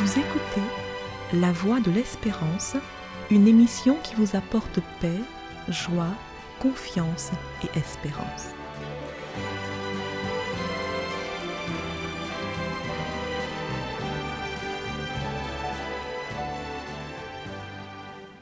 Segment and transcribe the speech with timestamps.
[0.00, 0.62] Vous écoutez
[1.32, 2.76] La Voix de l'Espérance,
[3.32, 5.18] une émission qui vous apporte paix,
[5.66, 6.14] joie,
[6.60, 7.32] confiance
[7.64, 8.54] et espérance.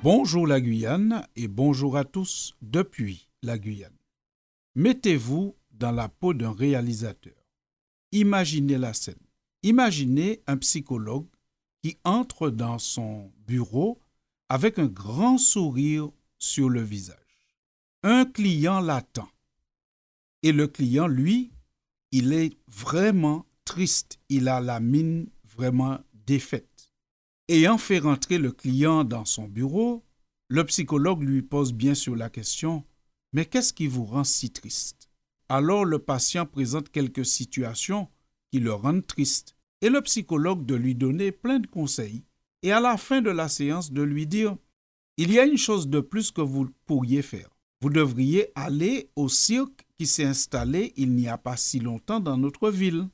[0.03, 3.97] Bonjour la Guyane et bonjour à tous depuis la Guyane.
[4.75, 7.47] Mettez-vous dans la peau d'un réalisateur.
[8.13, 9.15] Imaginez la scène.
[9.63, 11.29] Imaginez un psychologue
[12.05, 14.01] entre dans son bureau
[14.49, 17.17] avec un grand sourire sur le visage.
[18.03, 19.29] Un client l'attend.
[20.43, 21.51] Et le client, lui,
[22.13, 24.19] il est vraiment triste.
[24.29, 26.93] Il a la mine vraiment défaite.
[27.49, 30.05] Ayant fait rentrer le client dans son bureau,
[30.49, 32.85] le psychologue lui pose bien sûr la question
[33.33, 35.11] Mais qu'est-ce qui vous rend si triste?
[35.49, 38.09] Alors le patient présente quelques situations
[38.51, 42.25] qui le rendent triste et le psychologue de lui donner plein de conseils
[42.63, 44.57] et à la fin de la séance de lui dire
[45.17, 47.51] Il y a une chose de plus que vous pourriez faire.
[47.81, 52.37] Vous devriez aller au cirque qui s'est installé il n'y a pas si longtemps dans
[52.37, 53.09] notre ville.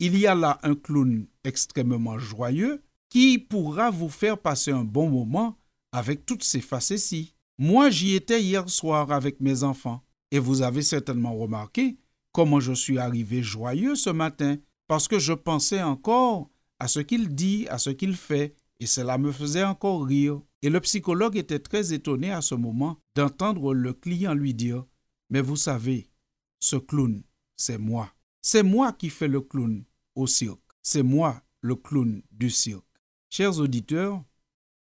[0.00, 5.08] Il y a là un clown extrêmement joyeux qui pourra vous faire passer un bon
[5.08, 5.56] moment
[5.92, 7.34] avec toutes ces facéties.
[7.58, 11.96] Moi, j'y étais hier soir avec mes enfants, et vous avez certainement remarqué
[12.32, 14.56] comment je suis arrivé joyeux ce matin,
[14.88, 16.50] parce que je pensais encore
[16.80, 20.40] à ce qu'il dit, à ce qu'il fait, et cela me faisait encore rire.
[20.62, 24.84] Et le psychologue était très étonné à ce moment d'entendre le client lui dire
[25.30, 26.10] Mais vous savez,
[26.58, 27.22] ce clown,
[27.56, 28.12] c'est moi.
[28.40, 30.60] C'est moi qui fais le clown au cirque.
[30.82, 32.84] C'est moi le clown du cirque.
[33.30, 34.24] Chers auditeurs,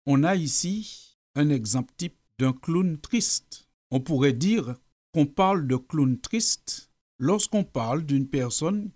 [0.06, 3.68] on a ici un exemple type d'un clown triste.
[3.92, 4.76] On pourrait dire
[5.14, 8.92] qu'on parle de clown triste lorsqu'on parle d'une personne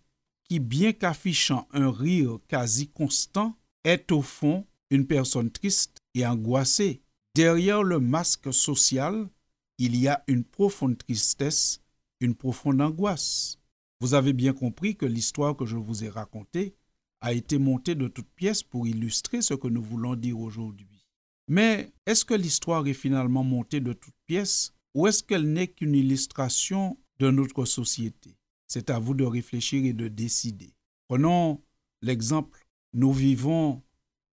[0.52, 7.02] qui, bien qu'affichant un rire quasi constant, est au fond une personne triste et angoissée.
[7.36, 9.30] Derrière le masque social,
[9.78, 11.80] il y a une profonde tristesse,
[12.20, 13.60] une profonde angoisse.
[14.02, 16.76] Vous avez bien compris que l'histoire que je vous ai racontée
[17.22, 21.08] a été montée de toutes pièces pour illustrer ce que nous voulons dire aujourd'hui.
[21.48, 25.96] Mais est-ce que l'histoire est finalement montée de toutes pièces ou est-ce qu'elle n'est qu'une
[25.96, 28.36] illustration de notre société?
[28.74, 30.74] C'est à vous de réfléchir et de décider.
[31.10, 31.62] Prenons
[32.02, 33.84] l'exemple, nous vivons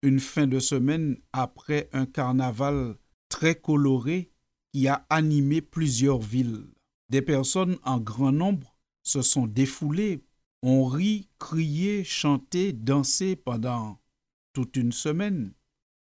[0.03, 2.95] une fin de semaine après un carnaval
[3.29, 4.31] très coloré
[4.73, 6.69] qui a animé plusieurs villes.
[7.09, 10.23] Des personnes en grand nombre se sont défoulées
[10.63, 13.99] on rit, crié, chanté, dansé pendant
[14.53, 15.53] toute une semaine.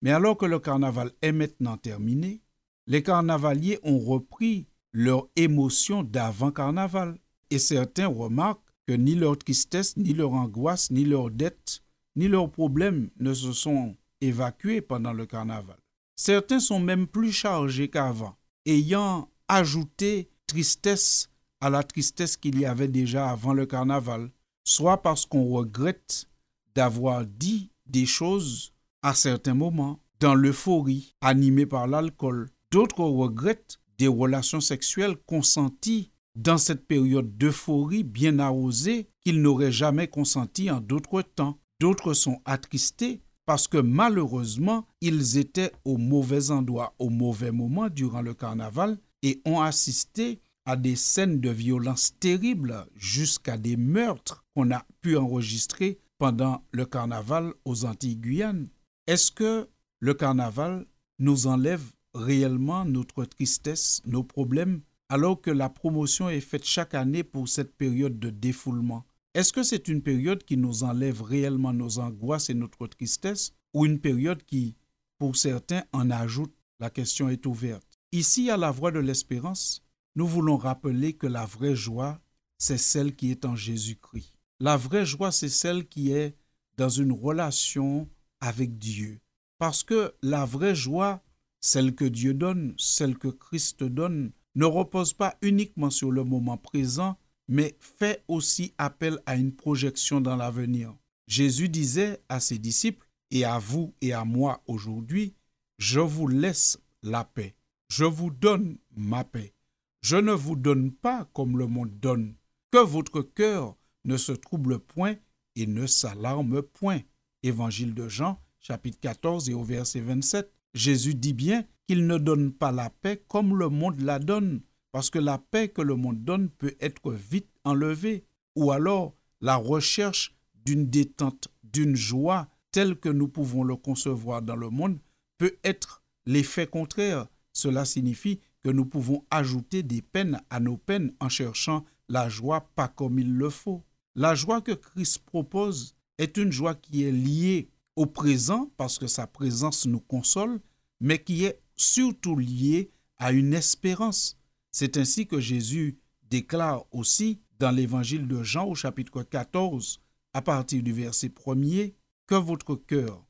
[0.03, 2.43] Mais alors que le carnaval est maintenant terminé,
[2.85, 7.17] les carnavaliers ont repris leur émotion d'avant-carnaval.
[7.49, 11.81] Et certains remarquent que ni leur tristesse, ni leur angoisse, ni leur dette,
[12.15, 15.77] ni leurs problèmes ne se sont évacués pendant le carnaval.
[16.15, 21.29] Certains sont même plus chargés qu'avant, ayant ajouté tristesse
[21.61, 24.31] à la tristesse qu'il y avait déjà avant le carnaval,
[24.63, 26.27] soit parce qu'on regrette
[26.75, 32.49] d'avoir dit des choses à certains moments, dans l'euphorie, animée par l'alcool.
[32.71, 40.07] D'autres regrettent des relations sexuelles consenties dans cette période d'euphorie bien arrosée qu'ils n'auraient jamais
[40.07, 41.59] consenties en d'autres temps.
[41.79, 48.21] D'autres sont attristés parce que malheureusement, ils étaient au mauvais endroit, au mauvais moment durant
[48.21, 54.71] le carnaval et ont assisté à des scènes de violence terribles jusqu'à des meurtres qu'on
[54.71, 58.67] a pu enregistrer pendant le carnaval aux Antilles-Guyane.
[59.07, 59.67] Est-ce que
[59.99, 60.85] le carnaval
[61.17, 61.83] nous enlève
[62.13, 67.75] réellement notre tristesse, nos problèmes, alors que la promotion est faite chaque année pour cette
[67.75, 72.53] période de défoulement Est-ce que c'est une période qui nous enlève réellement nos angoisses et
[72.53, 74.75] notre tristesse, ou une période qui,
[75.17, 76.53] pour certains, en ajoute?
[76.79, 77.99] La question est ouverte.
[78.11, 79.83] Ici, à la voix de l'espérance,
[80.15, 82.19] nous voulons rappeler que la vraie joie,
[82.57, 84.33] c'est celle qui est en Jésus-Christ.
[84.59, 86.35] La vraie joie, c'est celle qui est
[86.77, 89.19] dans une relation avec Dieu.
[89.59, 91.23] Parce que la vraie joie,
[91.59, 96.57] celle que Dieu donne, celle que Christ donne, ne repose pas uniquement sur le moment
[96.57, 97.17] présent,
[97.47, 100.93] mais fait aussi appel à une projection dans l'avenir.
[101.27, 105.35] Jésus disait à ses disciples, et à vous et à moi aujourd'hui,
[105.77, 107.55] je vous laisse la paix,
[107.89, 109.53] je vous donne ma paix.
[110.01, 112.35] Je ne vous donne pas comme le monde donne,
[112.71, 113.75] que votre cœur
[114.05, 115.15] ne se trouble point
[115.55, 117.01] et ne s'alarme point.
[117.43, 120.51] Évangile de Jean, chapitre 14 et au verset 27.
[120.73, 124.61] Jésus dit bien qu'il ne donne pas la paix comme le monde la donne,
[124.91, 128.25] parce que la paix que le monde donne peut être vite enlevée,
[128.55, 130.35] ou alors la recherche
[130.65, 134.99] d'une détente, d'une joie, tel que nous pouvons le concevoir dans le monde
[135.37, 137.27] peut être l'effet contraire.
[137.53, 142.69] Cela signifie que nous pouvons ajouter des peines à nos peines en cherchant la joie
[142.75, 143.83] pas comme il le faut.
[144.15, 149.07] La joie que Christ propose est une joie qui est liée au présent parce que
[149.07, 150.59] sa présence nous console,
[150.99, 154.37] mais qui est surtout liée à une espérance.
[154.71, 160.01] C'est ainsi que Jésus déclare aussi dans l'évangile de Jean au chapitre 14,
[160.33, 161.93] à partir du verset 1er,
[162.27, 163.25] que votre cœur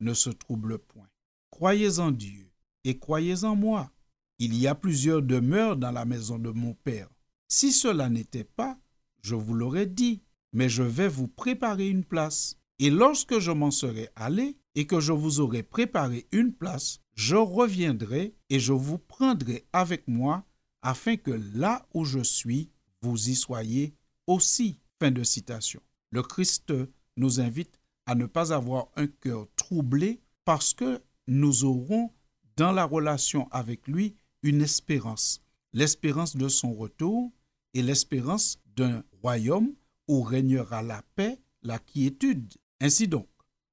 [0.00, 1.08] ne se trouble point.
[1.50, 2.50] Croyez en Dieu
[2.84, 3.90] et croyez en moi.
[4.38, 7.08] Il y a plusieurs demeures dans la maison de mon Père.
[7.48, 8.78] Si cela n'était pas,
[9.22, 10.22] je vous l'aurais dit,
[10.52, 12.58] mais je vais vous préparer une place.
[12.78, 17.36] Et lorsque je m'en serai allé et que je vous aurai préparé une place, je
[17.36, 20.44] reviendrai et je vous prendrai avec moi,
[20.82, 22.70] afin que là où je suis,
[23.02, 23.94] vous y soyez
[24.26, 24.78] aussi.
[24.98, 25.82] Fin de citation.
[26.10, 26.72] Le Christ
[27.16, 32.12] nous invite à ne pas avoir un cœur troublé parce que nous aurons
[32.56, 35.42] dans la relation avec lui une espérance,
[35.72, 37.30] l'espérance de son retour
[37.74, 39.74] et l'espérance d'un royaume
[40.08, 42.54] où régnera la paix, la quiétude.
[42.80, 43.28] Ainsi donc,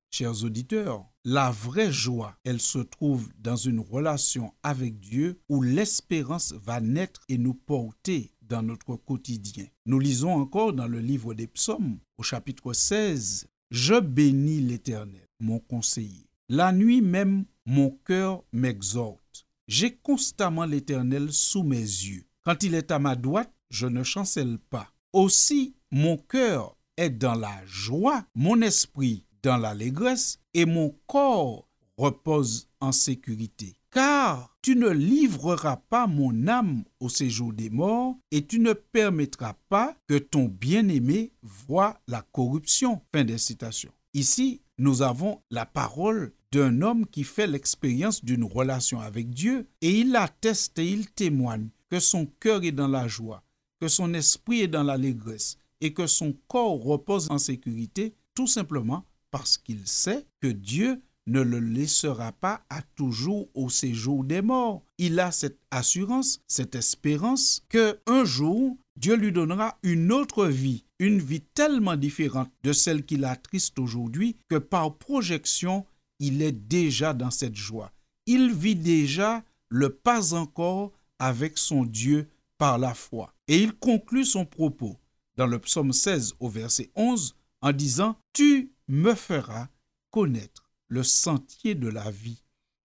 [0.10, 6.54] chers auditeurs, la vraie joie, elle se trouve dans une relation avec Dieu où l'espérance
[6.54, 9.66] va naître et nous porter dans notre quotidien.
[9.86, 15.60] Nous lisons encore dans le livre des psaumes au chapitre 16, Je bénis l'Éternel, mon
[15.60, 16.28] conseiller.
[16.50, 19.48] La nuit même, mon cœur m'exhorte.
[19.68, 22.26] J'ai constamment l'Éternel sous mes yeux.
[22.44, 24.92] Quand il est à ma droite, je ne chancelle pas.
[25.14, 31.68] Aussi, mon cœur est dans la joie, mon esprit dans l'allégresse, et mon corps
[31.98, 33.76] repose en sécurité.
[33.92, 39.54] Car tu ne livreras pas mon âme au séjour des morts, et tu ne permettras
[39.70, 43.02] pas que ton bien-aimé voie la corruption.
[43.14, 43.92] Fin des citations.
[44.16, 50.00] Ici, nous avons la parole d'un homme qui fait l'expérience d'une relation avec Dieu et
[50.00, 53.44] il atteste et il témoigne que son cœur est dans la joie,
[53.80, 59.06] que son esprit est dans l'allégresse et que son corps repose en sécurité tout simplement
[59.34, 64.86] parce qu'il sait que Dieu ne le laissera pas à toujours au séjour des morts.
[65.00, 70.86] Il a cette assurance, cette espérance que un jour Dieu lui donnera une autre vie,
[71.00, 75.84] une vie tellement différente de celle qu'il attriste aujourd'hui que par projection,
[76.20, 77.92] il est déjà dans cette joie.
[78.28, 83.34] Il vit déjà le pas encore avec son Dieu par la foi.
[83.48, 85.00] Et il conclut son propos
[85.38, 89.70] dans le psaume 16 au verset 11 en disant Tu me feras
[90.12, 92.44] connaître le sentier de la vie.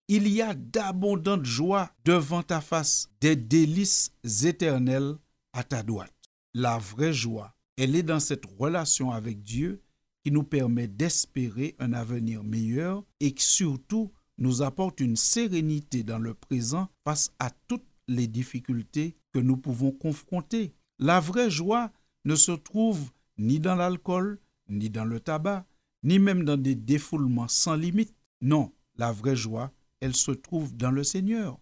[0.08, 4.10] Il y a d'abondantes joies devant ta face, des délices
[4.42, 5.18] éternelles
[5.52, 6.14] à ta droite.
[6.54, 9.82] La vraie joie, elle est dans cette relation avec Dieu
[10.24, 16.18] qui nous permet d'espérer un avenir meilleur et qui surtout nous apporte une sérénité dans
[16.18, 20.72] le présent face à toutes les difficultés que nous pouvons confronter.
[20.98, 21.92] La vraie joie
[22.24, 24.40] ne se trouve ni dans l'alcool,
[24.70, 25.66] ni dans le tabac,
[26.02, 28.14] ni même dans des défoulements sans limite.
[28.40, 31.58] Non, la vraie joie, elle se trouve dans le Seigneur.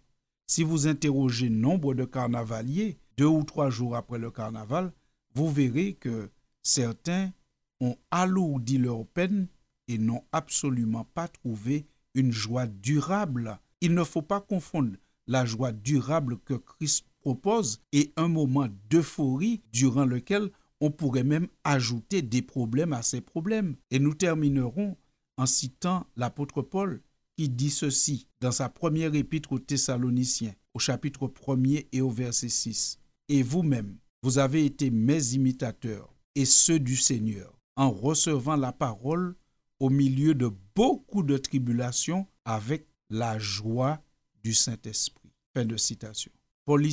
[0.47, 4.93] Si vous interrogez nombre de carnavaliers, deux ou trois jours après le carnaval,
[5.33, 6.29] vous verrez que
[6.63, 7.31] certains
[7.79, 9.47] ont alourdi leur peine
[9.87, 13.59] et n'ont absolument pas trouvé une joie durable.
[13.81, 14.95] Il ne faut pas confondre
[15.27, 21.47] la joie durable que Christ propose et un moment d'euphorie durant lequel on pourrait même
[21.63, 23.75] ajouter des problèmes à ces problèmes.
[23.91, 24.97] Et nous terminerons
[25.37, 27.01] en citant l'apôtre Paul
[27.35, 32.49] qui dit ceci dans sa première épître aux Thessaloniciens, au chapitre 1er et au verset
[32.49, 32.99] 6.
[33.29, 39.35] Et vous-même, vous avez été mes imitateurs et ceux du Seigneur, en recevant la parole
[39.79, 44.01] au milieu de beaucoup de tribulations avec la joie
[44.43, 45.31] du Saint-Esprit.
[45.55, 46.31] Fin de citation.
[46.65, 46.85] Paul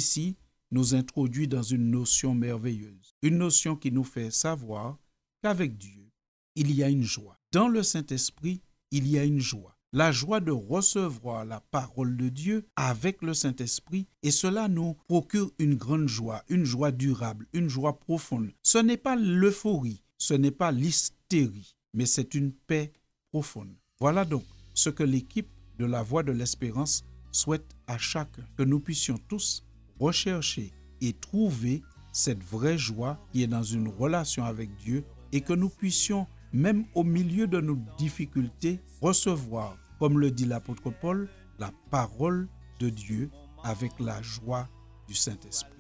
[0.75, 4.99] nous introduit dans une notion merveilleuse, une notion qui nous fait savoir
[5.41, 6.11] qu'avec Dieu,
[6.57, 7.39] il y a une joie.
[7.53, 9.79] Dans le Saint-Esprit, il y a une joie.
[9.93, 15.53] La joie de recevoir la parole de Dieu avec le Saint-Esprit, et cela nous procure
[15.61, 18.51] une grande joie, une joie durable, une joie profonde.
[18.65, 22.93] Ce n'est pas l'euphorie, ce n'est pas l'hystérie, mais c'est une paix
[23.31, 23.77] profonde.
[24.01, 28.81] Voilà donc ce que l'équipe de la Voix de l'Espérance souhaite à chacun, que nous
[28.81, 29.64] puissions tous
[29.99, 31.83] rechercher et trouver
[32.13, 36.85] cette vraie joie qui est dans une relation avec Dieu et que nous puissions, même
[36.95, 42.49] au milieu de nos difficultés, recevoir, comme le dit l'apôtre Paul, la parole
[42.79, 43.31] de Dieu
[43.65, 44.69] avec la joie
[45.09, 45.73] du Saint-Esprit.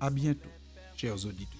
[0.00, 0.50] À bientôt,
[0.96, 1.58] chers auditeurs.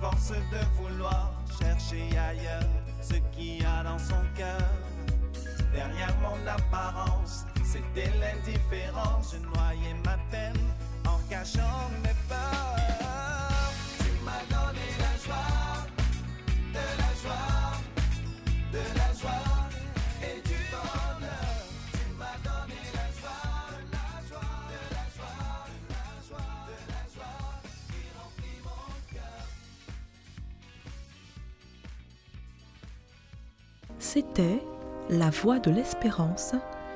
[0.00, 2.64] force de vouloir chercher ailleurs
[3.02, 4.70] ce qu'il a dans son cœur.
[5.72, 6.36] Derrière mon
[7.70, 9.34] c'était l'indifférence.
[9.34, 10.64] Je noyais ma peine
[11.06, 13.72] en cachant mes peurs.
[13.98, 15.86] Tu m'as donné la joie,
[16.74, 17.72] de la joie,
[18.72, 19.68] de la joie
[20.22, 21.58] et du bonheur.
[21.92, 23.48] Tu m'as donné la joie,
[23.78, 27.50] de la joie, de la joie, de la joie, de la joie
[27.88, 29.44] qui remplit mon cœur.
[33.98, 34.58] C'était
[35.10, 36.54] La Voix de l'Espérance,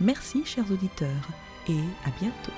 [0.00, 1.28] Merci chers auditeurs
[1.68, 2.52] et à bientôt.